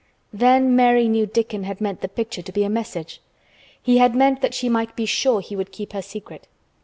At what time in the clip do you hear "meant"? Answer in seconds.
1.79-2.01, 4.15-4.41